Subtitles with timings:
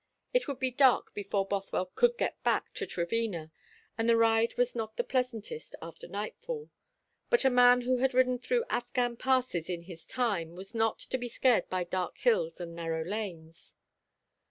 [0.33, 3.51] It would be dark before Bothwell could get back to Trevena,
[3.99, 6.71] and the ride was not the pleasantest after nightfall;
[7.29, 11.19] but a man who had ridden through Afghan passes in his time was not to
[11.19, 13.75] be scared by dark hills and narrow lanes.